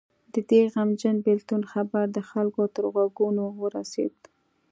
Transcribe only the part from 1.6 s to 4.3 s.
خبر د خلکو تر غوږونو ورسېد.